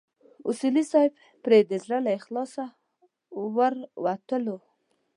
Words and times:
اصولي 0.49 0.83
صیب 0.91 1.11
پرې 1.43 1.59
د 1.69 1.71
زړه 1.83 1.97
له 2.05 2.11
اخلاصه 2.19 2.63
ورتلو. 4.03 4.57